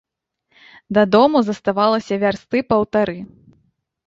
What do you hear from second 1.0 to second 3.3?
дому заставалася вярсты паўтары.